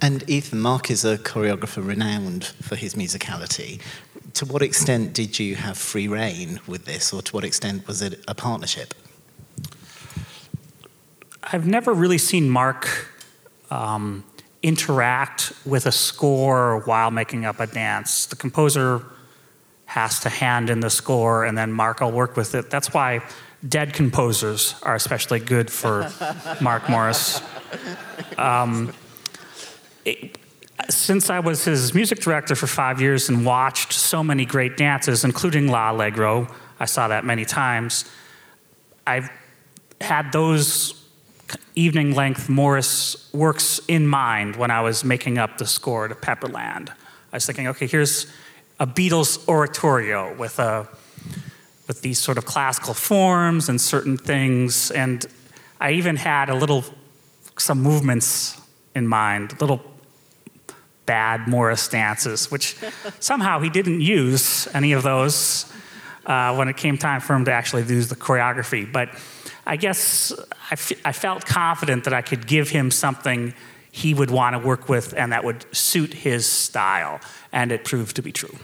And 0.00 0.28
Ethan, 0.28 0.60
Mark 0.60 0.90
is 0.90 1.04
a 1.04 1.16
choreographer 1.16 1.86
renowned 1.86 2.44
for 2.44 2.76
his 2.76 2.94
musicality. 2.94 3.80
To 4.34 4.44
what 4.44 4.62
extent 4.62 5.14
did 5.14 5.38
you 5.38 5.54
have 5.54 5.78
free 5.78 6.08
reign 6.08 6.60
with 6.66 6.84
this, 6.84 7.12
or 7.12 7.22
to 7.22 7.32
what 7.32 7.44
extent 7.44 7.86
was 7.86 8.02
it 8.02 8.22
a 8.26 8.34
partnership? 8.34 8.94
I've 11.42 11.66
never 11.66 11.92
really 11.92 12.18
seen 12.18 12.50
Mark 12.50 13.08
um, 13.70 14.24
interact 14.62 15.52
with 15.64 15.86
a 15.86 15.92
score 15.92 16.80
while 16.80 17.10
making 17.10 17.44
up 17.44 17.60
a 17.60 17.66
dance. 17.66 18.26
The 18.26 18.36
composer 18.36 19.04
has 19.86 20.20
to 20.20 20.28
hand 20.28 20.70
in 20.70 20.80
the 20.80 20.90
score, 20.90 21.44
and 21.44 21.56
then 21.56 21.70
Mark 21.72 22.00
will 22.00 22.10
work 22.10 22.36
with 22.36 22.54
it. 22.54 22.70
That's 22.70 22.92
why 22.92 23.22
dead 23.68 23.92
composers 23.92 24.74
are 24.82 24.94
especially 24.94 25.40
good 25.40 25.70
for 25.70 26.10
Mark 26.60 26.88
Morris. 26.88 27.40
Um, 28.36 28.92
since 30.88 31.30
I 31.30 31.40
was 31.40 31.64
his 31.64 31.94
music 31.94 32.20
director 32.20 32.54
for 32.54 32.66
five 32.66 33.00
years 33.00 33.28
and 33.28 33.46
watched 33.46 33.92
so 33.92 34.22
many 34.22 34.44
great 34.44 34.76
dances, 34.76 35.24
including 35.24 35.70
L'Allegro, 35.70 36.48
I 36.80 36.86
saw 36.86 37.08
that 37.08 37.24
many 37.24 37.44
times. 37.44 38.04
I've 39.06 39.30
had 40.00 40.32
those 40.32 41.00
evening 41.74 42.14
length 42.14 42.48
Morris 42.48 43.32
works 43.32 43.80
in 43.88 44.06
mind 44.06 44.56
when 44.56 44.70
I 44.70 44.80
was 44.80 45.04
making 45.04 45.38
up 45.38 45.58
the 45.58 45.66
score 45.66 46.08
to 46.08 46.14
Pepperland. 46.14 46.90
I 46.90 47.36
was 47.36 47.46
thinking, 47.46 47.68
okay, 47.68 47.86
here's 47.86 48.26
a 48.80 48.86
Beatles 48.86 49.46
oratorio 49.48 50.34
with 50.36 50.58
a 50.58 50.88
with 51.86 52.00
these 52.00 52.18
sort 52.18 52.38
of 52.38 52.46
classical 52.46 52.94
forms 52.94 53.68
and 53.68 53.78
certain 53.78 54.16
things, 54.16 54.90
and 54.90 55.26
I 55.80 55.92
even 55.92 56.16
had 56.16 56.48
a 56.48 56.54
little 56.54 56.82
some 57.58 57.82
movements 57.82 58.60
in 58.94 59.06
mind, 59.06 59.60
little 59.60 59.82
bad 61.06 61.48
Morris 61.48 61.88
dances, 61.88 62.50
which 62.50 62.76
somehow 63.20 63.60
he 63.60 63.70
didn't 63.70 64.00
use 64.00 64.68
any 64.74 64.92
of 64.92 65.02
those 65.02 65.66
uh, 66.26 66.54
when 66.54 66.68
it 66.68 66.76
came 66.76 66.96
time 66.96 67.20
for 67.20 67.34
him 67.34 67.44
to 67.44 67.52
actually 67.52 67.82
use 67.82 68.08
the 68.08 68.16
choreography. 68.16 68.90
But 68.90 69.10
I 69.66 69.76
guess 69.76 70.32
I, 70.52 70.72
f- 70.72 70.92
I 71.04 71.12
felt 71.12 71.44
confident 71.46 72.04
that 72.04 72.14
I 72.14 72.22
could 72.22 72.46
give 72.46 72.70
him 72.70 72.90
something 72.90 73.54
he 73.90 74.14
would 74.14 74.30
want 74.30 74.54
to 74.54 74.66
work 74.66 74.88
with 74.88 75.14
and 75.16 75.32
that 75.32 75.44
would 75.44 75.64
suit 75.74 76.14
his 76.14 76.46
style, 76.46 77.20
and 77.52 77.70
it 77.70 77.84
proved 77.84 78.16
to 78.16 78.22
be 78.22 78.32
true. 78.32 78.56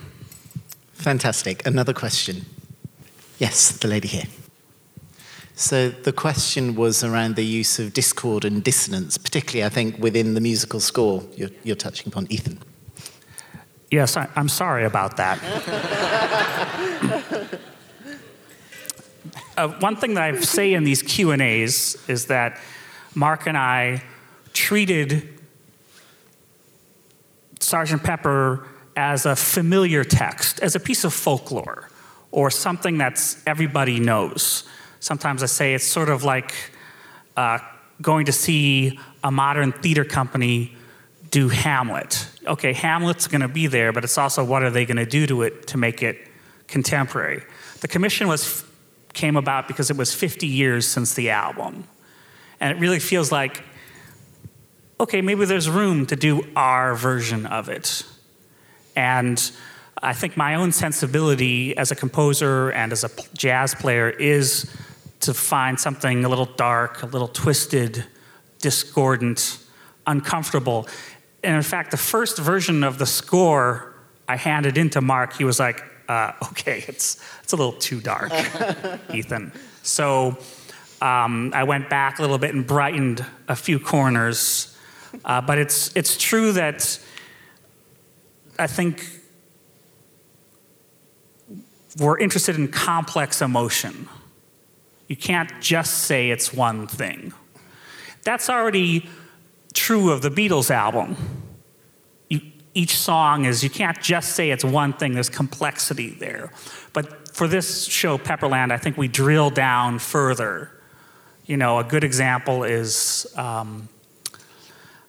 Fantastic. 0.94 1.64
Another 1.66 1.92
question. 1.94 2.44
Yes, 3.38 3.70
the 3.70 3.88
lady 3.88 4.08
here. 4.08 4.24
So 5.60 5.90
the 5.90 6.12
question 6.12 6.74
was 6.74 7.04
around 7.04 7.36
the 7.36 7.44
use 7.44 7.78
of 7.78 7.92
discord 7.92 8.46
and 8.46 8.64
dissonance, 8.64 9.18
particularly, 9.18 9.62
I 9.62 9.68
think, 9.68 9.98
within 9.98 10.32
the 10.32 10.40
musical 10.40 10.80
score 10.80 11.22
you're, 11.36 11.50
you're 11.64 11.76
touching 11.76 12.08
upon. 12.08 12.26
Ethan. 12.30 12.58
Yes, 13.90 14.16
I, 14.16 14.26
am 14.36 14.48
sorry 14.48 14.86
about 14.86 15.18
that. 15.18 15.38
uh, 19.58 19.68
one 19.80 19.96
thing 19.96 20.14
that 20.14 20.22
I 20.22 20.40
say 20.40 20.72
in 20.72 20.84
these 20.84 21.02
Q 21.02 21.32
and 21.32 21.42
A's 21.42 22.02
is 22.08 22.24
that 22.28 22.58
Mark 23.14 23.46
and 23.46 23.58
I 23.58 24.02
treated 24.54 25.28
Sergeant 27.58 28.02
Pepper 28.02 28.66
as 28.96 29.26
a 29.26 29.36
familiar 29.36 30.04
text, 30.04 30.58
as 30.60 30.74
a 30.74 30.80
piece 30.80 31.04
of 31.04 31.12
folklore, 31.12 31.90
or 32.30 32.50
something 32.50 32.96
that's 32.96 33.42
everybody 33.46 34.00
knows. 34.00 34.64
Sometimes 35.00 35.42
I 35.42 35.46
say 35.46 35.74
it's 35.74 35.86
sort 35.86 36.08
of 36.08 36.24
like 36.24 36.54
uh, 37.36 37.58
going 38.00 38.26
to 38.26 38.32
see 38.32 38.98
a 39.24 39.30
modern 39.30 39.72
theater 39.72 40.04
company 40.04 40.76
do 41.30 41.48
Hamlet. 41.48 42.28
Okay, 42.46 42.72
Hamlet's 42.72 43.26
going 43.26 43.40
to 43.40 43.48
be 43.48 43.66
there, 43.66 43.92
but 43.92 44.04
it's 44.04 44.18
also 44.18 44.44
what 44.44 44.62
are 44.62 44.70
they 44.70 44.84
going 44.84 44.96
to 44.96 45.06
do 45.06 45.26
to 45.26 45.42
it 45.42 45.66
to 45.68 45.78
make 45.78 46.02
it 46.02 46.28
contemporary. 46.66 47.42
The 47.80 47.88
commission 47.88 48.28
was 48.28 48.64
came 49.12 49.36
about 49.36 49.66
because 49.66 49.90
it 49.90 49.96
was 49.96 50.14
50 50.14 50.46
years 50.46 50.86
since 50.86 51.14
the 51.14 51.30
album. 51.30 51.84
And 52.60 52.76
it 52.76 52.80
really 52.80 53.00
feels 53.00 53.32
like 53.32 53.64
okay, 55.00 55.22
maybe 55.22 55.46
there's 55.46 55.68
room 55.68 56.04
to 56.04 56.14
do 56.14 56.46
our 56.54 56.94
version 56.94 57.46
of 57.46 57.70
it. 57.70 58.02
And 58.94 59.50
I 60.02 60.12
think 60.12 60.36
my 60.36 60.56
own 60.56 60.72
sensibility 60.72 61.74
as 61.74 61.90
a 61.90 61.94
composer 61.94 62.70
and 62.72 62.92
as 62.92 63.02
a 63.02 63.10
jazz 63.32 63.74
player 63.74 64.10
is 64.10 64.70
to 65.20 65.34
find 65.34 65.78
something 65.78 66.24
a 66.24 66.28
little 66.28 66.46
dark, 66.46 67.02
a 67.02 67.06
little 67.06 67.28
twisted, 67.28 68.04
discordant, 68.58 69.58
uncomfortable. 70.06 70.88
And 71.42 71.56
in 71.56 71.62
fact, 71.62 71.90
the 71.90 71.96
first 71.96 72.38
version 72.38 72.84
of 72.84 72.98
the 72.98 73.06
score 73.06 73.94
I 74.28 74.36
handed 74.36 74.78
in 74.78 74.90
to 74.90 75.00
Mark, 75.00 75.34
he 75.34 75.44
was 75.44 75.58
like, 75.58 75.82
uh, 76.08 76.32
okay, 76.50 76.84
it's, 76.88 77.22
it's 77.42 77.52
a 77.52 77.56
little 77.56 77.72
too 77.72 78.00
dark, 78.00 78.32
Ethan. 79.14 79.52
So 79.82 80.38
um, 81.00 81.52
I 81.54 81.64
went 81.64 81.88
back 81.88 82.18
a 82.18 82.22
little 82.22 82.38
bit 82.38 82.54
and 82.54 82.66
brightened 82.66 83.24
a 83.48 83.56
few 83.56 83.78
corners. 83.78 84.76
Uh, 85.24 85.40
but 85.40 85.58
it's, 85.58 85.94
it's 85.96 86.16
true 86.16 86.52
that 86.52 86.98
I 88.58 88.66
think 88.66 89.06
we're 91.98 92.18
interested 92.18 92.56
in 92.56 92.68
complex 92.68 93.42
emotion. 93.42 94.08
You 95.10 95.16
can't 95.16 95.50
just 95.60 96.04
say 96.04 96.30
it's 96.30 96.54
one 96.54 96.86
thing. 96.86 97.32
That's 98.22 98.48
already 98.48 99.10
true 99.74 100.12
of 100.12 100.22
the 100.22 100.30
Beatles 100.30 100.70
album. 100.70 101.16
You, 102.28 102.40
each 102.74 102.96
song 102.96 103.44
is, 103.44 103.64
you 103.64 103.70
can't 103.70 104.00
just 104.00 104.36
say 104.36 104.52
it's 104.52 104.64
one 104.64 104.92
thing, 104.92 105.14
there's 105.14 105.28
complexity 105.28 106.10
there. 106.10 106.52
But 106.92 107.34
for 107.34 107.48
this 107.48 107.86
show, 107.86 108.18
Pepperland, 108.18 108.70
I 108.70 108.76
think 108.76 108.96
we 108.96 109.08
drill 109.08 109.50
down 109.50 109.98
further. 109.98 110.70
You 111.44 111.56
know, 111.56 111.80
a 111.80 111.84
good 111.84 112.04
example 112.04 112.62
is 112.62 113.26
um, 113.36 113.88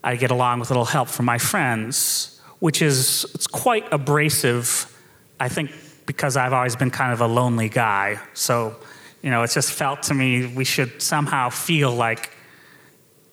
I 0.04 0.16
get 0.16 0.32
along 0.32 0.62
with 0.62 0.72
a 0.72 0.74
little 0.74 0.86
help 0.86 1.10
from 1.10 1.26
my 1.26 1.38
friends, 1.38 2.42
which 2.58 2.82
is 2.82 3.28
it's 3.36 3.46
quite 3.46 3.86
abrasive, 3.94 4.92
I 5.40 5.48
think, 5.48 5.70
because 6.08 6.38
I've 6.38 6.54
always 6.54 6.76
been 6.76 6.90
kind 6.90 7.14
of 7.14 7.22
a 7.22 7.28
lonely 7.28 7.70
guy. 7.70 8.20
So, 8.34 8.78
you 9.22 9.30
know, 9.30 9.44
it's 9.44 9.54
just 9.54 9.72
felt 9.72 10.04
to 10.04 10.14
me 10.14 10.48
we 10.48 10.66
should 10.66 11.02
somehow 11.02 11.50
feel 11.50 11.92
like 11.94 12.32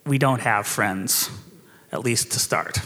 we 0.06 0.18
don't 0.18 0.40
have 0.40 0.66
friends, 0.66 1.30
at 1.92 2.00
least 2.04 2.32
to 2.32 2.38
start. 2.38 2.78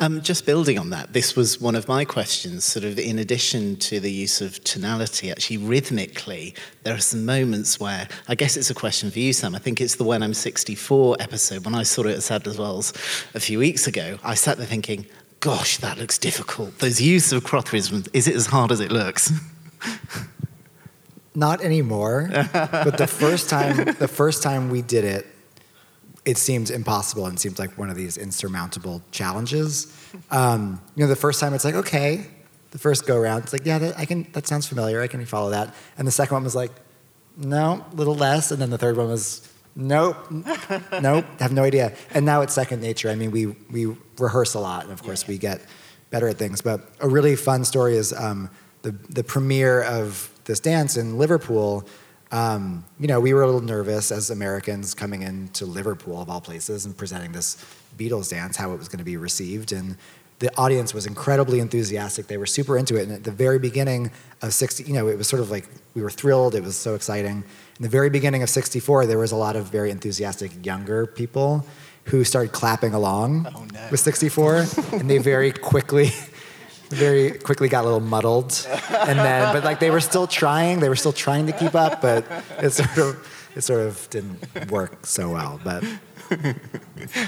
Um, 0.00 0.22
just 0.22 0.46
building 0.46 0.78
on 0.78 0.90
that, 0.90 1.12
this 1.12 1.34
was 1.34 1.60
one 1.60 1.74
of 1.74 1.88
my 1.88 2.04
questions. 2.04 2.64
Sort 2.64 2.84
of, 2.84 3.00
in 3.00 3.18
addition 3.18 3.74
to 3.76 3.98
the 3.98 4.10
use 4.10 4.40
of 4.40 4.62
tonality, 4.62 5.28
actually 5.32 5.56
rhythmically, 5.56 6.54
there 6.84 6.94
are 6.94 7.00
some 7.00 7.24
moments 7.24 7.80
where 7.80 8.06
I 8.28 8.36
guess 8.36 8.56
it's 8.56 8.70
a 8.70 8.74
question 8.74 9.10
for 9.10 9.18
you, 9.18 9.32
Sam. 9.32 9.56
I 9.56 9.58
think 9.58 9.80
it's 9.80 9.96
the 9.96 10.04
When 10.04 10.22
I'm 10.22 10.34
64 10.34 11.16
episode. 11.18 11.64
When 11.64 11.74
I 11.74 11.82
saw 11.82 12.02
it 12.02 12.12
at 12.12 12.22
Sadler's 12.22 12.58
Wells 12.58 12.92
a 13.34 13.40
few 13.40 13.58
weeks 13.58 13.88
ago, 13.88 14.18
I 14.22 14.34
sat 14.34 14.56
there 14.56 14.66
thinking, 14.66 15.04
"Gosh, 15.40 15.78
that 15.78 15.98
looks 15.98 16.16
difficult." 16.16 16.78
Those 16.78 17.00
use 17.00 17.32
of 17.32 17.42
cross-rhythms, 17.42 18.08
is 18.12 18.28
it 18.28 18.36
as 18.36 18.46
hard 18.46 18.70
as 18.70 18.78
it 18.78 18.92
looks? 18.92 19.32
Not 21.38 21.62
anymore. 21.62 22.28
but 22.52 22.98
the 22.98 23.06
first 23.06 23.48
time, 23.48 23.76
the 23.94 24.08
first 24.08 24.42
time 24.42 24.70
we 24.70 24.82
did 24.82 25.04
it, 25.04 25.24
it 26.24 26.36
seemed 26.36 26.68
impossible 26.68 27.26
and 27.26 27.38
seemed 27.38 27.60
like 27.60 27.78
one 27.78 27.90
of 27.90 27.96
these 27.96 28.16
insurmountable 28.16 29.02
challenges. 29.12 29.86
Um, 30.32 30.82
you 30.96 31.04
know, 31.04 31.08
the 31.08 31.14
first 31.14 31.38
time 31.38 31.54
it's 31.54 31.64
like, 31.64 31.76
okay, 31.76 32.26
the 32.72 32.78
first 32.78 33.06
go 33.06 33.16
around, 33.16 33.44
it's 33.44 33.52
like, 33.52 33.64
yeah, 33.64 33.78
that, 33.78 33.96
I 33.96 34.04
can. 34.04 34.26
That 34.32 34.48
sounds 34.48 34.66
familiar. 34.66 35.00
I 35.00 35.06
can 35.06 35.24
follow 35.26 35.50
that. 35.50 35.72
And 35.96 36.08
the 36.08 36.10
second 36.10 36.34
one 36.34 36.42
was 36.42 36.56
like, 36.56 36.72
no, 37.36 37.86
a 37.92 37.94
little 37.94 38.16
less. 38.16 38.50
And 38.50 38.60
then 38.60 38.70
the 38.70 38.78
third 38.78 38.96
one 38.96 39.06
was, 39.06 39.48
nope, 39.76 40.16
nope, 41.00 41.24
have 41.38 41.52
no 41.52 41.62
idea. 41.62 41.94
And 42.14 42.26
now 42.26 42.40
it's 42.40 42.52
second 42.52 42.80
nature. 42.80 43.10
I 43.10 43.14
mean, 43.14 43.30
we 43.30 43.46
we 43.46 43.96
rehearse 44.18 44.54
a 44.54 44.60
lot, 44.60 44.82
and 44.82 44.92
of 44.92 45.04
course, 45.04 45.28
we 45.28 45.38
get 45.38 45.64
better 46.10 46.26
at 46.26 46.36
things. 46.36 46.62
But 46.62 46.80
a 46.98 47.08
really 47.08 47.36
fun 47.36 47.64
story 47.64 47.96
is 47.96 48.12
um, 48.12 48.50
the 48.82 48.90
the 49.08 49.22
premiere 49.22 49.82
of 49.82 50.32
this 50.48 50.58
dance 50.60 50.96
in 50.96 51.16
Liverpool. 51.18 51.86
um, 52.32 52.84
you 53.00 53.06
know, 53.06 53.20
we 53.20 53.32
were 53.32 53.42
a 53.42 53.46
little 53.46 53.60
nervous 53.62 54.10
as 54.10 54.28
Americans 54.30 54.92
coming 54.94 55.22
into 55.22 55.64
Liverpool, 55.64 56.20
of 56.20 56.28
all 56.28 56.40
places, 56.40 56.84
and 56.84 56.94
presenting 56.96 57.32
this 57.32 57.56
Beatles 57.96 58.28
dance, 58.30 58.56
how 58.56 58.72
it 58.72 58.78
was 58.78 58.88
going 58.88 58.98
to 58.98 59.04
be 59.04 59.16
received. 59.16 59.72
And 59.72 59.96
the 60.40 60.54
audience 60.58 60.92
was 60.92 61.06
incredibly 61.06 61.58
enthusiastic. 61.58 62.26
They 62.26 62.36
were 62.36 62.46
super 62.46 62.76
into 62.76 62.96
it. 62.96 63.04
And 63.04 63.12
at 63.12 63.24
the 63.24 63.30
very 63.30 63.58
beginning 63.58 64.10
of 64.42 64.52
60, 64.52 64.84
you 64.84 64.92
know, 64.92 65.08
it 65.08 65.16
was 65.16 65.26
sort 65.26 65.40
of 65.40 65.50
like 65.50 65.68
we 65.94 66.02
were 66.02 66.10
thrilled. 66.10 66.54
It 66.54 66.62
was 66.62 66.76
so 66.76 66.94
exciting. 66.94 67.44
In 67.78 67.82
the 67.82 67.88
very 67.88 68.10
beginning 68.10 68.42
of 68.42 68.50
64, 68.50 69.06
there 69.06 69.18
was 69.18 69.32
a 69.32 69.36
lot 69.36 69.56
of 69.56 69.66
very 69.66 69.90
enthusiastic 69.90 70.50
younger 70.66 71.06
people 71.06 71.64
who 72.04 72.24
started 72.24 72.52
clapping 72.52 72.94
along 72.94 73.46
Oh, 73.54 73.64
no. 73.72 73.88
with 73.90 74.00
64. 74.00 74.64
and 74.92 75.08
they 75.10 75.18
very 75.18 75.50
quickly, 75.52 76.10
very 76.90 77.32
quickly 77.38 77.68
got 77.68 77.82
a 77.82 77.86
little 77.86 78.00
muddled. 78.00 78.66
And 78.90 79.18
then, 79.18 79.54
but 79.54 79.64
like 79.64 79.80
they 79.80 79.90
were 79.90 80.00
still 80.00 80.26
trying, 80.26 80.80
they 80.80 80.88
were 80.88 80.96
still 80.96 81.12
trying 81.12 81.46
to 81.46 81.52
keep 81.52 81.74
up, 81.74 82.00
but 82.00 82.24
it 82.58 82.70
sort 82.70 82.98
of, 82.98 83.50
it 83.54 83.62
sort 83.62 83.80
of 83.80 84.08
didn't 84.10 84.70
work 84.70 85.06
so 85.06 85.30
well. 85.30 85.60
But 85.62 85.84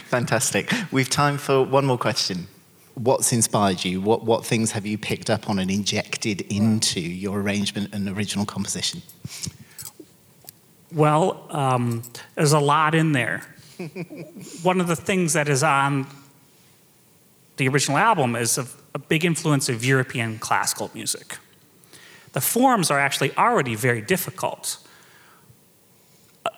Fantastic. 0.08 0.72
We've 0.90 1.08
time 1.08 1.38
for 1.38 1.62
one 1.62 1.86
more 1.86 1.98
question. 1.98 2.48
What's 2.94 3.32
inspired 3.32 3.84
you? 3.84 4.00
What, 4.00 4.24
what 4.24 4.44
things 4.44 4.72
have 4.72 4.84
you 4.84 4.98
picked 4.98 5.30
up 5.30 5.48
on 5.48 5.58
and 5.58 5.70
injected 5.70 6.42
into 6.42 7.00
your 7.00 7.40
arrangement 7.40 7.94
and 7.94 8.08
original 8.08 8.44
composition? 8.44 9.02
Well, 10.92 11.46
um, 11.50 12.02
there's 12.34 12.52
a 12.52 12.58
lot 12.58 12.94
in 12.94 13.12
there. 13.12 13.42
One 14.62 14.80
of 14.80 14.88
the 14.88 14.96
things 14.96 15.32
that 15.32 15.48
is 15.48 15.62
on 15.62 16.06
the 17.60 17.68
original 17.68 17.98
album 17.98 18.36
is 18.36 18.56
a, 18.56 18.66
a 18.94 18.98
big 18.98 19.22
influence 19.22 19.68
of 19.68 19.84
European 19.84 20.38
classical 20.38 20.90
music. 20.94 21.36
The 22.32 22.40
forms 22.40 22.90
are 22.90 22.98
actually 22.98 23.36
already 23.36 23.74
very 23.74 24.00
difficult. 24.00 24.78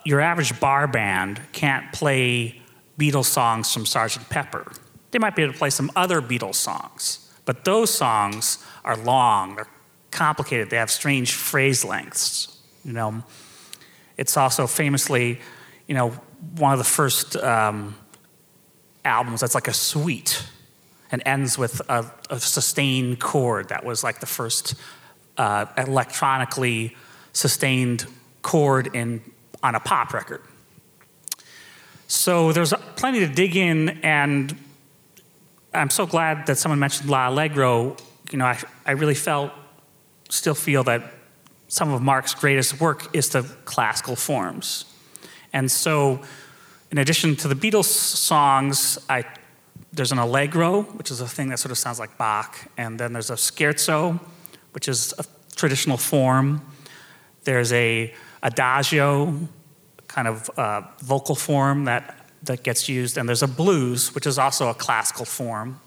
Your 0.04 0.21
average 0.21 0.61
bar 0.61 0.87
band 0.87 1.40
can't 1.50 1.92
play 1.92 2.62
Beatles 3.00 3.25
songs 3.25 3.73
from 3.73 3.82
Sgt. 3.82 4.30
Pepper. 4.30 4.71
They 5.11 5.18
might 5.18 5.35
be 5.35 5.42
able 5.42 5.54
to 5.54 5.59
play 5.59 5.71
some 5.71 5.90
other 5.97 6.23
Beatles 6.23 6.54
songs, 6.54 7.32
but 7.47 7.64
those 7.64 7.92
songs 7.92 8.64
are 8.85 8.97
long, 8.97 9.56
they're 9.56 9.66
complicated, 10.12 10.71
they 10.71 10.76
have 10.76 10.90
strange 10.90 11.32
phrase 11.32 11.85
lengths. 11.85 12.59
You 12.85 12.92
know, 12.92 13.25
it's 14.16 14.37
also 14.37 14.68
famously, 14.68 15.40
you 15.88 15.97
know, 15.97 16.11
one 16.59 16.73
of 16.73 16.78
the 16.78 16.85
first 16.85 17.35
um, 17.35 17.97
albums 19.04 19.40
that's 19.40 19.56
like 19.56 19.66
a 19.66 19.75
suite 19.75 20.44
and 21.12 21.23
ends 21.26 21.59
with 21.59 21.81
a, 21.88 22.11
a 22.31 22.40
sustained 22.40 23.21
chord. 23.21 23.69
That 23.69 23.85
was 23.85 24.02
like 24.02 24.21
the 24.21 24.26
first 24.26 24.75
uh, 25.37 25.66
electronically 25.76 26.97
sustained 27.33 28.07
chord 28.40 28.95
in 28.95 29.21
on 29.62 29.75
a 29.75 29.81
pop 29.81 30.12
record. 30.12 30.40
So 32.09 32.52
there's 32.52 32.75
plenty 32.97 33.21
to 33.21 33.26
dig 33.26 33.57
in, 33.57 34.00
and 34.02 34.57
I'm 35.73 35.90
so 35.90 36.04
glad 36.04 36.47
that 36.47 36.59
someone 36.59 36.78
mentioned 36.78 37.09
L'Allegro. 37.09 37.97
You 38.31 38.38
know, 38.38 38.47
I, 38.47 38.59
I 38.85 38.92
really 38.92 39.14
felt, 39.14 39.52
still 40.28 40.54
feel 40.54 40.85
that 40.85 41.12
some 41.69 41.92
of 41.92 42.02
Mark's 42.02 42.35
greatest 42.35 42.81
work 42.81 43.14
is 43.14 43.31
the 43.31 43.42
classical 43.64 44.16
forms. 44.16 44.85
And 45.54 45.71
so, 45.71 46.21
in 46.90 46.99
addition 46.99 47.37
to 47.37 47.49
the 47.49 47.54
Beatles 47.54 47.85
songs, 47.85 48.99
I, 49.09 49.25
there's 49.93 50.12
an 50.12 50.19
allegro, 50.19 50.83
which 50.83 51.11
is 51.11 51.21
a 51.21 51.29
thing 51.29 51.49
that 51.49 51.59
sort 51.59 51.73
of 51.73 51.79
sounds 51.79 51.99
like 51.99 52.17
Bach, 52.19 52.57
and 52.77 52.99
then 52.99 53.12
there's 53.12 53.31
a 53.31 53.35
scherzo, 53.35 54.21
which 54.73 54.89
is 54.89 55.15
a 55.19 55.25
traditional 55.57 55.97
form. 55.97 56.62
There's 57.45 57.73
a 57.73 58.12
adagio, 58.43 59.49
kind 60.09 60.29
of 60.29 60.51
uh, 60.57 60.83
vocal 61.01 61.35
form 61.35 61.85
that, 61.85 62.29
that 62.43 62.62
gets 62.62 62.89
used, 62.89 63.17
and 63.17 63.29
there's 63.29 63.43
a 63.43 63.49
blues, 63.49 64.15
which 64.15 64.27
is 64.27 64.39
also 64.39 64.68
a 64.68 64.75
classical 64.75 65.25
form. 65.25 65.81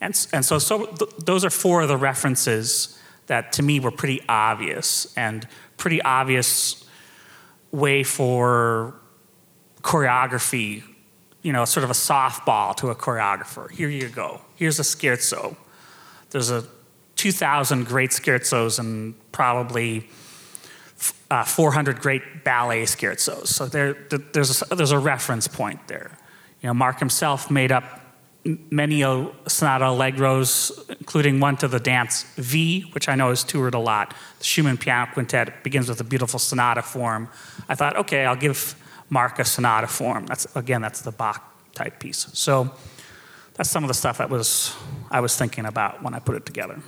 And, 0.00 0.26
and 0.32 0.44
so, 0.44 0.58
so 0.58 0.86
th- 0.86 1.10
those 1.24 1.44
are 1.44 1.50
four 1.50 1.82
of 1.82 1.88
the 1.88 1.96
references 1.96 2.98
that 3.26 3.52
to 3.54 3.62
me 3.62 3.80
were 3.80 3.90
pretty 3.90 4.20
obvious 4.28 5.12
and 5.16 5.46
pretty 5.76 6.00
obvious 6.02 6.84
way 7.72 8.02
for 8.02 8.94
choreography, 9.82 10.82
you 11.46 11.52
know, 11.52 11.64
sort 11.64 11.84
of 11.84 11.90
a 11.90 11.92
softball 11.92 12.74
to 12.74 12.90
a 12.90 12.94
choreographer. 12.96 13.70
Here 13.70 13.88
you 13.88 14.08
go. 14.08 14.40
Here's 14.56 14.80
a 14.80 14.82
scherzo. 14.82 15.54
There's 16.30 16.50
a 16.50 16.64
2,000 17.14 17.86
great 17.86 18.10
scherzos 18.10 18.80
and 18.80 19.14
probably 19.30 20.08
uh, 21.30 21.44
400 21.44 22.00
great 22.00 22.42
ballet 22.42 22.82
scherzos. 22.82 23.46
So 23.46 23.66
there, 23.66 23.92
there's, 24.32 24.60
a, 24.60 24.74
there's 24.74 24.90
a 24.90 24.98
reference 24.98 25.46
point 25.46 25.86
there. 25.86 26.18
You 26.62 26.66
know, 26.66 26.74
Mark 26.74 26.98
himself 26.98 27.48
made 27.48 27.70
up 27.70 28.00
many 28.72 29.02
sonata 29.46 29.84
allegros, 29.84 30.72
including 30.98 31.38
one 31.38 31.56
to 31.58 31.68
the 31.68 31.78
dance 31.78 32.24
V, 32.34 32.90
which 32.90 33.08
I 33.08 33.14
know 33.14 33.30
is 33.30 33.44
toured 33.44 33.74
a 33.74 33.78
lot. 33.78 34.14
The 34.40 34.44
Schumann 34.44 34.78
Piano 34.78 35.12
Quintet 35.12 35.62
begins 35.62 35.88
with 35.88 36.00
a 36.00 36.04
beautiful 36.04 36.40
sonata 36.40 36.82
form. 36.82 37.28
I 37.68 37.76
thought, 37.76 37.96
okay, 37.98 38.24
I'll 38.24 38.34
give 38.34 38.74
Mark 39.10 39.38
a 39.38 39.44
sonata 39.44 39.86
form. 39.86 40.26
That's 40.26 40.46
again, 40.56 40.82
that's 40.82 41.02
the 41.02 41.12
Bach 41.12 41.42
type 41.74 41.98
piece. 42.00 42.28
So 42.32 42.70
that's 43.54 43.70
some 43.70 43.84
of 43.84 43.88
the 43.88 43.94
stuff 43.94 44.18
that 44.18 44.30
was 44.30 44.74
I 45.10 45.20
was 45.20 45.36
thinking 45.36 45.66
about 45.66 46.02
when 46.02 46.14
I 46.14 46.18
put 46.18 46.36
it 46.36 46.46
together. 46.46 46.80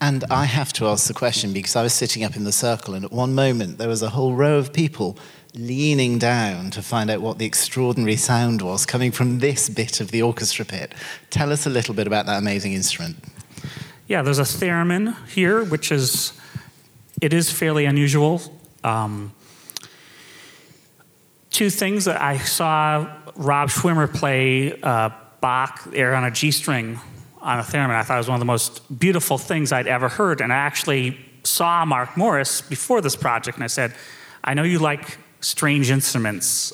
And 0.00 0.24
I 0.30 0.44
have 0.44 0.72
to 0.74 0.86
ask 0.86 1.06
the 1.06 1.14
question 1.14 1.52
because 1.52 1.76
I 1.76 1.82
was 1.82 1.94
sitting 1.94 2.24
up 2.24 2.36
in 2.36 2.44
the 2.44 2.52
circle, 2.52 2.94
and 2.94 3.04
at 3.04 3.12
one 3.12 3.34
moment 3.34 3.78
there 3.78 3.88
was 3.88 4.02
a 4.02 4.10
whole 4.10 4.34
row 4.34 4.58
of 4.58 4.72
people 4.72 5.16
leaning 5.54 6.18
down 6.18 6.70
to 6.72 6.82
find 6.82 7.08
out 7.10 7.20
what 7.20 7.38
the 7.38 7.46
extraordinary 7.46 8.16
sound 8.16 8.60
was 8.60 8.84
coming 8.84 9.12
from 9.12 9.38
this 9.38 9.68
bit 9.68 10.00
of 10.00 10.10
the 10.10 10.20
orchestra 10.20 10.64
pit. 10.64 10.92
Tell 11.30 11.52
us 11.52 11.64
a 11.64 11.70
little 11.70 11.94
bit 11.94 12.06
about 12.06 12.26
that 12.26 12.38
amazing 12.38 12.72
instrument. 12.72 13.16
Yeah, 14.08 14.22
there's 14.22 14.40
a 14.40 14.42
theremin 14.42 15.16
here, 15.28 15.64
which 15.64 15.92
is 15.92 16.32
it 17.20 17.32
is 17.32 17.50
fairly 17.50 17.84
unusual. 17.84 18.42
Um, 18.82 19.32
two 21.54 21.70
things 21.70 22.06
that 22.06 22.20
I 22.20 22.38
saw 22.38 23.08
Rob 23.36 23.68
Schwimmer 23.68 24.12
play 24.12 24.72
uh, 24.82 25.10
Bach 25.40 25.84
there 25.84 26.14
on 26.16 26.24
a 26.24 26.30
G 26.30 26.50
string 26.50 26.98
on 27.40 27.60
a 27.60 27.62
theremin. 27.62 27.90
I 27.90 28.02
thought 28.02 28.14
it 28.14 28.18
was 28.18 28.28
one 28.28 28.36
of 28.36 28.40
the 28.40 28.46
most 28.46 28.98
beautiful 28.98 29.38
things 29.38 29.70
I'd 29.70 29.86
ever 29.86 30.08
heard. 30.08 30.40
And 30.40 30.52
I 30.52 30.56
actually 30.56 31.16
saw 31.44 31.84
Mark 31.84 32.16
Morris 32.16 32.60
before 32.60 33.00
this 33.00 33.14
project, 33.14 33.56
and 33.56 33.62
I 33.62 33.68
said, 33.68 33.94
"I 34.42 34.54
know 34.54 34.64
you 34.64 34.80
like 34.80 35.18
strange 35.40 35.90
instruments. 35.90 36.72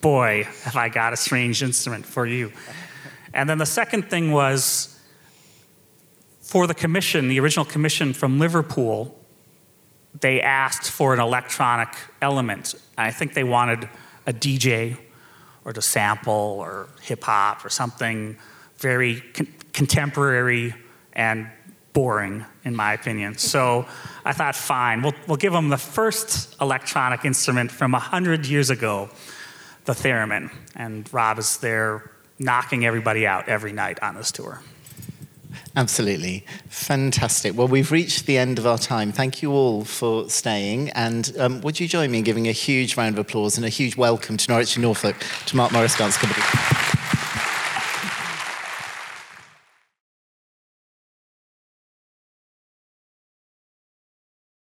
Boy, 0.00 0.48
have 0.62 0.76
I 0.76 0.88
got 0.88 1.12
a 1.12 1.16
strange 1.16 1.62
instrument 1.62 2.06
for 2.06 2.24
you." 2.24 2.52
And 3.34 3.50
then 3.50 3.58
the 3.58 3.66
second 3.66 4.08
thing 4.08 4.32
was 4.32 4.98
for 6.40 6.66
the 6.66 6.74
commission, 6.74 7.28
the 7.28 7.40
original 7.40 7.66
commission 7.66 8.14
from 8.14 8.38
Liverpool, 8.38 9.14
they 10.20 10.40
asked 10.40 10.90
for 10.90 11.12
an 11.12 11.20
electronic 11.20 11.88
element. 12.22 12.74
I 12.96 13.10
think 13.10 13.34
they 13.34 13.44
wanted 13.44 13.88
a 14.26 14.32
DJ 14.32 14.96
or 15.64 15.72
to 15.72 15.82
sample 15.82 16.56
or 16.58 16.88
hip 17.00 17.24
hop 17.24 17.64
or 17.64 17.68
something 17.68 18.36
very 18.78 19.20
con- 19.20 19.54
contemporary 19.72 20.74
and 21.12 21.48
boring, 21.92 22.44
in 22.64 22.74
my 22.74 22.94
opinion. 22.94 23.36
So 23.36 23.86
I 24.24 24.32
thought, 24.32 24.56
fine, 24.56 25.02
we'll, 25.02 25.14
we'll 25.26 25.36
give 25.36 25.52
them 25.52 25.68
the 25.68 25.78
first 25.78 26.56
electronic 26.60 27.24
instrument 27.24 27.70
from 27.70 27.92
100 27.92 28.46
years 28.46 28.70
ago, 28.70 29.10
the 29.84 29.92
theremin. 29.92 30.50
And 30.74 31.12
Rob 31.12 31.38
is 31.38 31.58
there 31.58 32.10
knocking 32.38 32.84
everybody 32.84 33.26
out 33.26 33.48
every 33.48 33.72
night 33.72 34.02
on 34.02 34.14
this 34.14 34.32
tour. 34.32 34.60
Absolutely. 35.76 36.44
Fantastic. 36.68 37.56
Well, 37.56 37.68
we've 37.68 37.90
reached 37.90 38.26
the 38.26 38.38
end 38.38 38.58
of 38.58 38.66
our 38.66 38.78
time. 38.78 39.12
Thank 39.12 39.42
you 39.42 39.52
all 39.52 39.84
for 39.84 40.28
staying. 40.28 40.90
And 40.90 41.32
um, 41.38 41.60
would 41.62 41.80
you 41.80 41.88
join 41.88 42.10
me 42.10 42.18
in 42.18 42.24
giving 42.24 42.48
a 42.48 42.52
huge 42.52 42.96
round 42.96 43.14
of 43.14 43.18
applause 43.18 43.56
and 43.56 43.64
a 43.64 43.70
huge 43.70 43.96
welcome 43.96 44.36
to 44.36 44.50
Norwich 44.50 44.76
and 44.76 44.82
Norfolk 44.82 45.16
to 45.46 45.56
Mark 45.56 45.72
Morris 45.72 45.96
Dance 45.96 46.16
Company? 46.16 46.41